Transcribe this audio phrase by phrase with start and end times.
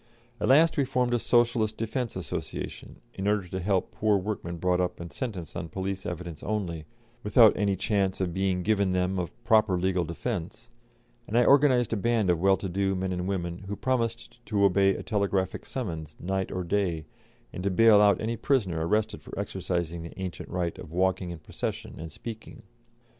[0.39, 4.81] At last we formed a Socialist Defence Association, in order to help poor workmen brought
[4.81, 6.85] up and sentenced on police evidence only,
[7.21, 10.71] without any chance being given them of proper legal defence,
[11.27, 14.63] and I organised a band of well to do men and women, who promised to
[14.65, 17.05] obey a telegraphic summons, night or day,
[17.53, 21.37] and to bail out any prisoner arrested for exercising the ancient right of walking in
[21.37, 22.63] procession and speaking.